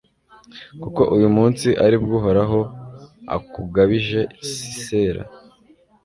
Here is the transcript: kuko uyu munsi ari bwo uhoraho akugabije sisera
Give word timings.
kuko 0.81 1.01
uyu 1.15 1.27
munsi 1.35 1.67
ari 1.85 1.95
bwo 2.03 2.13
uhoraho 2.19 2.59
akugabije 3.35 4.21
sisera 4.51 5.21